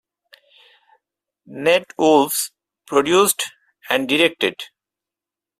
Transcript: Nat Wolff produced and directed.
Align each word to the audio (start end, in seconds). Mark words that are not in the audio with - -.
Nat 1.45 1.93
Wolff 1.95 2.49
produced 2.87 3.51
and 3.87 4.09
directed. 4.09 4.59